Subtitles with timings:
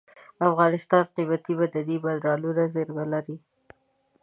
[0.49, 3.35] افغانستان قیمتي معدني منرالونو زیرمې لري.